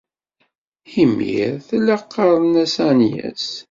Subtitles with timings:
[1.01, 3.45] Imir tella qqaren-as Agnes.